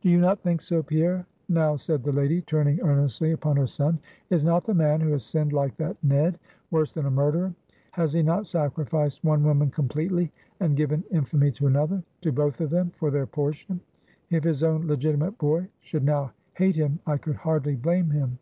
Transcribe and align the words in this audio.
"Do 0.00 0.08
you 0.08 0.18
not 0.18 0.40
think 0.40 0.62
so, 0.62 0.82
Pierre" 0.82 1.26
now, 1.50 1.76
said 1.76 2.02
the 2.02 2.10
lady, 2.10 2.40
turning 2.40 2.80
earnestly 2.80 3.32
upon 3.32 3.58
her 3.58 3.66
son 3.66 3.98
"is 4.30 4.42
not 4.42 4.64
the 4.64 4.72
man, 4.72 5.02
who 5.02 5.10
has 5.12 5.22
sinned 5.22 5.52
like 5.52 5.76
that 5.76 5.98
Ned, 6.02 6.38
worse 6.70 6.94
than 6.94 7.04
a 7.04 7.10
murderer? 7.10 7.52
Has 7.90 8.14
he 8.14 8.22
not 8.22 8.46
sacrificed 8.46 9.22
one 9.22 9.44
woman 9.44 9.70
completely, 9.70 10.32
and 10.60 10.78
given 10.78 11.04
infamy 11.10 11.50
to 11.50 11.66
another 11.66 12.02
to 12.22 12.32
both 12.32 12.62
of 12.62 12.70
them 12.70 12.88
for 12.88 13.10
their 13.10 13.26
portion. 13.26 13.78
If 14.30 14.44
his 14.44 14.62
own 14.62 14.86
legitimate 14.86 15.36
boy 15.36 15.68
should 15.82 16.04
now 16.04 16.32
hate 16.54 16.76
him, 16.76 17.00
I 17.06 17.18
could 17.18 17.36
hardly 17.36 17.76
blame 17.76 18.08
him." 18.08 18.38